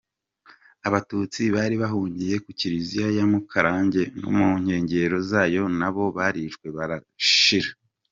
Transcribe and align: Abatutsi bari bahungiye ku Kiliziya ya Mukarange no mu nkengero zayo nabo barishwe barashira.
Abatutsi 0.87 1.41
bari 1.55 1.75
bahungiye 1.83 2.35
ku 2.43 2.49
Kiliziya 2.59 3.07
ya 3.17 3.25
Mukarange 3.31 4.03
no 4.19 4.29
mu 4.37 4.49
nkengero 4.61 5.17
zayo 5.29 5.63
nabo 5.79 6.03
barishwe 6.17 6.67
barashira. 6.77 7.69